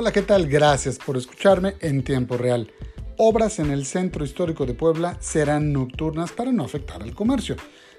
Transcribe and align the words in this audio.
Hola, 0.00 0.12
¿qué 0.12 0.22
tal? 0.22 0.46
Gracias 0.46 0.96
por 0.96 1.16
escucharme 1.16 1.74
en 1.80 2.04
tiempo 2.04 2.36
real. 2.36 2.70
Obras 3.16 3.58
en 3.58 3.72
el 3.72 3.84
centro 3.84 4.24
histórico 4.24 4.64
de 4.64 4.72
Puebla 4.72 5.16
serán 5.18 5.72
nocturnas 5.72 6.30
para 6.30 6.52
no 6.52 6.62
afectar 6.62 7.02
al 7.02 7.16
comercio. 7.16 7.56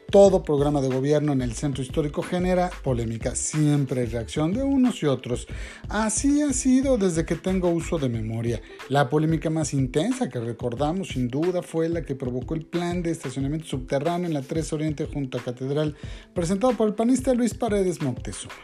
Todo 0.09 0.41
programa 0.41 0.81
de 0.81 0.87
gobierno 0.87 1.33
en 1.33 1.43
el 1.43 1.53
centro 1.53 1.83
histórico 1.83 2.23
genera 2.23 2.71
polémica, 2.83 3.35
siempre 3.35 4.07
reacción 4.07 4.51
de 4.53 4.63
unos 4.63 5.03
y 5.03 5.05
otros. 5.05 5.45
Así 5.87 6.41
ha 6.41 6.51
sido 6.51 6.97
desde 6.97 7.25
que 7.25 7.35
tengo 7.35 7.69
uso 7.69 7.99
de 7.99 8.09
memoria. 8.09 8.59
La 8.87 9.07
polémica 9.07 9.51
más 9.51 9.71
intensa 9.71 10.27
que 10.27 10.39
recordamos 10.39 11.09
sin 11.09 11.27
duda 11.27 11.61
fue 11.61 11.89
la 11.89 12.01
que 12.01 12.15
provocó 12.15 12.55
el 12.55 12.65
plan 12.65 13.03
de 13.03 13.11
estacionamiento 13.11 13.67
subterráneo 13.67 14.25
en 14.25 14.33
la 14.33 14.41
3 14.41 14.73
Oriente 14.73 15.05
junto 15.05 15.37
a 15.37 15.43
Catedral, 15.43 15.95
presentado 16.33 16.73
por 16.73 16.87
el 16.87 16.95
panista 16.95 17.35
Luis 17.35 17.53
Paredes 17.53 18.01
Moctezuma. 18.01 18.55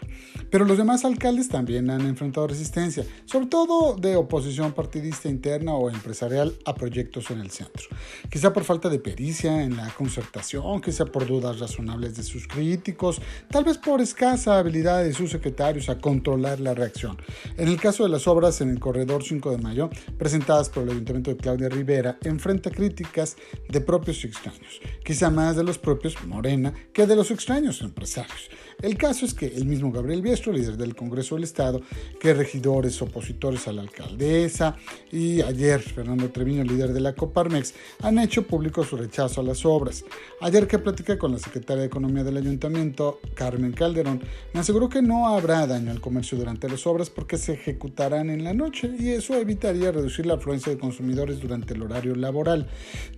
Pero 0.50 0.66
los 0.66 0.80
demás 0.80 1.06
alcaldes 1.06 1.48
también 1.48 1.92
han 1.92 2.02
enfrentado 2.08 2.48
resistencia, 2.48 3.06
sobre 3.26 3.46
todo 3.46 3.96
de 3.96 4.16
oposición 4.16 4.74
partidista 4.74 5.30
interna 5.30 5.76
o 5.76 5.92
empresarial 5.92 6.58
a 6.66 6.74
proyectos 6.74 7.30
en 7.30 7.40
el 7.40 7.52
centro. 7.52 7.84
Quizá 8.32 8.52
por 8.52 8.64
falta 8.64 8.90
de 8.90 8.98
pericia 8.98 9.64
en 9.64 9.78
la 9.78 9.90
concertación, 9.90 10.82
quizá 10.82 11.06
por 11.06 11.35
dudas 11.36 11.60
razonables 11.60 12.16
de 12.16 12.24
sus 12.24 12.48
críticos, 12.48 13.22
tal 13.50 13.64
vez 13.64 13.78
por 13.78 14.02
escasa 14.02 14.58
habilidad 14.58 15.04
de 15.04 15.14
sus 15.14 15.32
secretarios 15.32 15.90
a 15.90 16.00
controlar 16.00 16.60
la 16.60 16.74
reacción. 16.74 17.18
En 17.58 17.68
el 17.68 17.80
caso 17.80 18.04
de 18.04 18.10
las 18.10 18.28
obras 18.28 18.62
en 18.62 18.70
el 18.70 18.80
corredor 18.80 19.24
5 19.24 19.52
de 19.52 19.58
mayo, 19.58 19.90
presentadas 20.18 20.70
por 20.70 20.84
el 20.84 20.92
Ayuntamiento 20.92 21.32
de 21.32 21.38
Claudia 21.38 21.70
Rivera, 21.70 22.18
enfrenta 22.24 22.72
críticas 22.72 23.36
de 23.70 23.82
propios 23.82 24.24
extraños, 24.24 24.80
quizá 25.04 25.30
más 25.30 25.56
de 25.56 25.64
los 25.64 25.78
propios 25.78 26.16
Morena 26.26 26.74
que 26.94 27.06
de 27.06 27.16
los 27.16 27.32
extraños 27.32 27.82
empresarios. 27.82 28.50
El 28.82 28.98
caso 28.98 29.26
es 29.26 29.34
que 29.34 29.48
el 29.48 29.66
mismo 29.66 29.92
Gabriel 29.92 30.22
Biestro, 30.22 30.52
líder 30.52 30.76
del 30.76 30.96
Congreso 30.96 31.36
del 31.36 31.46
Estado, 31.46 31.82
que 32.20 32.34
regidores 32.34 33.02
opositores 33.02 33.68
a 33.68 33.72
la 33.72 33.82
alcaldesa 33.82 34.76
y 35.12 35.42
ayer 35.42 35.82
Fernando 35.82 36.30
Treviño, 36.30 36.64
líder 36.64 36.92
de 36.92 37.00
la 37.00 37.14
Coparmex, 37.14 37.74
han 38.02 38.20
hecho 38.20 38.46
público 38.46 38.84
su 38.84 38.98
rechazo 38.98 39.42
a 39.42 39.44
las 39.44 39.66
obras. 39.66 40.04
Ayer 40.42 40.68
que 40.68 40.80
platicé 40.80 41.18
con 41.18 41.25
la 41.30 41.38
secretaria 41.38 41.82
de 41.82 41.88
Economía 41.88 42.24
del 42.24 42.38
Ayuntamiento, 42.38 43.20
Carmen 43.34 43.74
Calderón, 43.74 44.22
me 44.54 44.60
aseguró 44.60 44.90
que 44.90 45.02
no 45.02 45.28
habrá 45.28 45.68
daño 45.68 45.92
al 45.92 46.02
comercio 46.02 46.38
durante 46.38 46.70
las 46.70 46.86
obras 46.88 47.10
porque 47.10 47.38
se 47.38 47.54
ejecutarán 47.54 48.30
en 48.30 48.44
la 48.44 48.54
noche 48.54 48.92
y 48.98 49.10
eso 49.10 49.36
evitaría 49.36 49.92
reducir 49.92 50.26
la 50.26 50.36
afluencia 50.36 50.72
de 50.72 50.80
consumidores 50.80 51.40
durante 51.40 51.74
el 51.74 51.84
horario 51.84 52.16
laboral. 52.16 52.68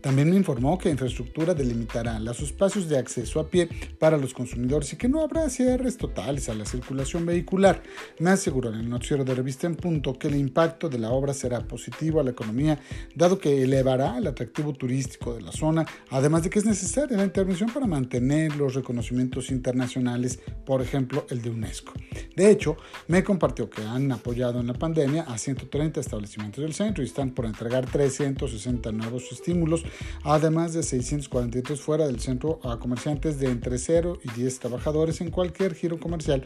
También 0.02 0.30
me 0.30 0.36
informó 0.36 0.78
que 0.78 0.90
infraestructura 0.90 1.54
delimitará 1.54 2.20
los 2.20 2.40
espacios 2.40 2.90
de 2.90 2.98
acceso 2.98 3.40
a 3.40 3.50
pie 3.50 3.70
para 4.00 4.18
los 4.18 4.34
consumidores 4.34 4.94
y 4.94 4.98
que 4.98 5.08
no 5.08 5.22
habrá 5.22 5.50
cierres 5.50 5.98
totales 5.98 6.50
a 6.50 6.54
la 6.54 6.66
circulación 6.66 7.26
vehicular. 7.26 7.82
Me 8.20 8.30
aseguró 8.30 8.70
en 8.70 8.80
el 8.80 8.90
noticiero 8.90 9.24
de 9.24 9.36
Revista 9.36 9.68
en 9.68 9.76
Punto 9.76 10.18
que 10.18 10.28
el 10.28 10.36
impacto 10.36 10.90
de 10.90 11.00
la 11.00 11.12
obra 11.12 11.34
será 11.34 11.62
positivo 11.62 12.20
a 12.20 12.24
la 12.24 12.32
economía, 12.32 12.80
dado 13.16 13.40
que 13.40 13.64
elevará 13.64 14.18
el 14.18 14.28
atractivo 14.28 14.74
turístico 14.74 15.34
de 15.34 15.42
la 15.42 15.52
zona, 15.52 15.86
además 16.10 16.44
de 16.44 16.50
que 16.50 16.60
es 16.60 16.66
necesaria 16.66 17.18
la 17.18 17.24
intervención 17.24 17.70
para 17.70 17.87
mantener 17.88 18.56
los 18.56 18.76
reconocimientos 18.76 19.50
internacionales, 19.50 20.40
por 20.66 20.82
ejemplo 20.82 21.26
el 21.30 21.42
de 21.42 21.50
UNESCO. 21.50 21.94
De 22.36 22.52
hecho, 22.52 22.78
me 23.08 23.24
compartió 23.24 23.70
que 23.70 23.82
han 23.82 24.12
apoyado 24.12 24.60
en 24.60 24.68
la 24.68 24.74
pandemia 24.74 25.24
a 25.24 25.38
130 25.38 26.00
establecimientos 26.00 26.64
del 26.64 26.74
centro 26.74 27.04
y 27.04 27.08
están 27.08 27.32
por 27.32 27.46
entregar 27.46 27.86
360 27.90 28.92
nuevos 28.92 29.32
estímulos, 29.32 29.84
además 30.24 30.74
de 30.74 30.84
643 30.84 31.80
fuera 31.80 32.06
del 32.06 32.20
centro 32.20 32.60
a 32.64 32.80
comerciantes 32.80 33.40
de 33.40 33.50
entre 33.50 33.78
0 33.78 34.20
y 34.24 34.32
10 34.40 34.60
trabajadores 34.60 35.22
en 35.22 35.32
cualquier 35.32 35.74
giro 35.74 36.00
comercial 36.00 36.44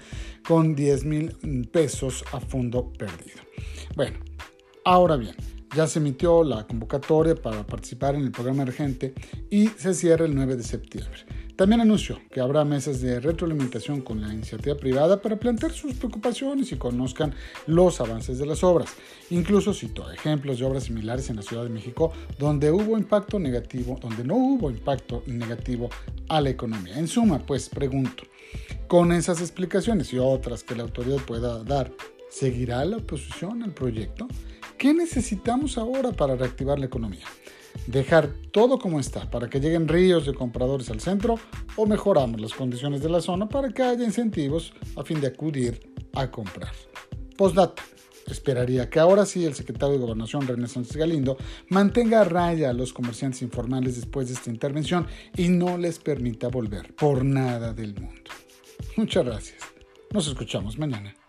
con 0.48 0.76
10 0.76 1.06
mil 1.06 1.36
pesos 1.72 2.24
a 2.32 2.40
fondo 2.40 2.92
perdido. 2.94 3.42
Bueno, 3.96 4.20
ahora 4.86 5.16
bien, 5.18 5.36
ya 5.76 5.88
se 5.88 6.00
emitió 6.00 6.44
la 6.44 6.68
convocatoria 6.68 7.36
para 7.36 7.66
participar 7.66 8.16
en 8.16 8.24
el 8.24 8.32
programa 8.32 8.64
emergente 8.64 9.14
y 9.50 9.68
se 9.68 9.94
cierra 9.94 10.26
el 10.26 10.36
9 10.36 10.58
de 10.58 10.64
septiembre. 10.64 11.26
También 11.56 11.82
anunció 11.82 12.20
que 12.32 12.42
habrá 12.42 12.66
mesas 12.66 13.02
de 13.02 13.20
retroalimentación 13.20 14.02
con 14.02 14.20
la 14.20 14.34
iniciativa 14.34 14.76
privada 14.76 15.22
para 15.22 15.38
plantear 15.38 15.72
sus 15.72 15.94
preocupaciones 15.94 16.72
y 16.72 16.76
conozcan 16.78 17.36
los 17.68 18.02
avances 18.02 18.40
de 18.40 18.48
las 18.48 18.64
obras. 18.64 18.90
Incluso 19.30 19.74
citó 19.74 20.12
ejemplos 20.12 20.58
de 20.58 20.66
obras 20.66 20.86
similares 20.86 21.30
en 21.30 21.36
la 21.36 21.44
Ciudad 21.44 21.64
de 21.64 21.70
México 21.70 22.14
donde 22.40 22.72
hubo 22.72 22.98
impacto 22.98 23.38
negativo, 23.38 24.00
donde 24.02 24.24
no 24.24 24.36
hubo 24.36 24.72
impacto 24.72 25.22
negativo 25.28 25.90
a 26.30 26.42
la 26.42 26.50
economía. 26.50 26.98
En 26.98 27.08
suma, 27.08 27.40
pues 27.46 27.70
pregunto, 27.70 28.24
con 28.88 29.12
esas 29.12 29.40
explicaciones 29.40 30.12
y 30.14 30.18
otras 30.18 30.64
que 30.64 30.76
la 30.76 30.84
autoridad 30.84 31.20
pueda 31.20 31.64
dar, 31.64 31.92
¿seguirá 32.30 32.84
la 32.86 32.98
oposición 32.98 33.62
al 33.62 33.74
proyecto? 33.74 34.28
¿Qué 34.82 34.96
necesitamos 34.96 35.78
ahora 35.78 36.12
para 36.12 36.36
reactivar 36.36 36.80
la 36.80 36.88
economía? 36.88 37.28
dejar 37.86 38.30
todo 38.52 38.80
como 38.80 39.00
está 39.00 39.30
para 39.30 39.48
que 39.48 39.60
lleguen 39.60 39.88
ríos 39.88 40.26
de 40.26 40.34
compradores 40.34 40.90
al 40.90 41.00
centro 41.00 41.36
o 41.76 41.86
mejoramos 41.86 42.42
las 42.42 42.56
condiciones 42.56 43.04
de 43.04 43.10
la 43.10 43.22
zona 43.22 43.48
para 43.48 43.70
que 43.70 43.84
haya 43.84 44.04
incentivos 44.04 44.74
a 44.96 45.04
fin 45.04 45.22
de 45.22 45.28
acudir 45.28 45.94
a 46.16 46.32
comprar. 46.32 46.72
Postdata. 47.38 47.84
Esperaría 48.26 48.90
que 48.90 49.00
ahora 49.00 49.28
sí 49.28 49.46
el 49.46 49.54
secretario 49.54 49.94
de 49.94 50.02
Gobernación, 50.02 50.48
René 50.48 50.68
Sánchez 50.68 50.98
Galindo, 50.98 51.38
mantenga 51.70 52.22
a 52.22 52.24
raya 52.24 52.72
a 52.72 52.74
los 52.74 52.92
comerciantes 52.92 53.44
informales 53.44 53.98
después 53.98 54.30
de 54.30 54.34
esta 54.34 54.50
intervención 54.50 55.06
y 55.38 55.50
no 55.50 55.78
les 55.78 56.00
permita 56.00 56.48
volver 56.48 56.96
por 56.96 57.24
nada 57.24 57.72
del 57.72 57.94
mundo. 57.94 58.32
Muchas 58.98 59.26
gracias. 59.26 59.62
Nos 60.12 60.28
escuchamos 60.28 60.80
mañana. 60.80 61.21